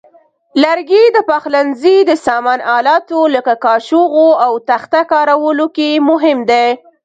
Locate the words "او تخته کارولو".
4.45-5.65